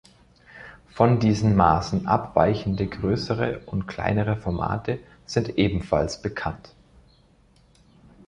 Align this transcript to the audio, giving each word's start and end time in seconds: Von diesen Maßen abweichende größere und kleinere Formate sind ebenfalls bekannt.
Von 0.87 1.19
diesen 1.19 1.55
Maßen 1.55 2.07
abweichende 2.07 2.87
größere 2.87 3.59
und 3.67 3.85
kleinere 3.85 4.35
Formate 4.35 4.97
sind 5.27 5.59
ebenfalls 5.59 6.23
bekannt. 6.23 6.73